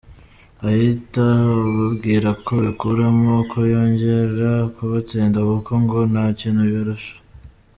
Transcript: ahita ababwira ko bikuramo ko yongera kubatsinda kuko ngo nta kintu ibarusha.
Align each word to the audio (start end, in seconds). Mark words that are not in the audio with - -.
ahita 0.69 1.23
ababwira 1.51 2.29
ko 2.45 2.51
bikuramo 2.63 3.33
ko 3.51 3.59
yongera 3.71 4.51
kubatsinda 4.75 5.39
kuko 5.49 5.71
ngo 5.83 5.97
nta 6.11 6.25
kintu 6.39 6.61
ibarusha. 6.69 7.15